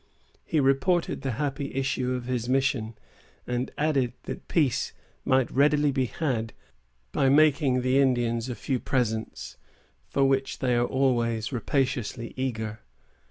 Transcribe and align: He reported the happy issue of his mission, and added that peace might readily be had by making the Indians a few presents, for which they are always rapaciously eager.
He 0.43 0.59
reported 0.59 1.21
the 1.21 1.33
happy 1.33 1.71
issue 1.75 2.13
of 2.13 2.25
his 2.25 2.49
mission, 2.49 2.95
and 3.45 3.69
added 3.77 4.13
that 4.23 4.47
peace 4.47 4.93
might 5.23 5.51
readily 5.51 5.91
be 5.91 6.05
had 6.05 6.53
by 7.11 7.29
making 7.29 7.81
the 7.81 7.99
Indians 7.99 8.49
a 8.49 8.55
few 8.55 8.79
presents, 8.79 9.57
for 10.09 10.25
which 10.25 10.57
they 10.57 10.75
are 10.75 10.87
always 10.87 11.53
rapaciously 11.53 12.33
eager. 12.35 12.79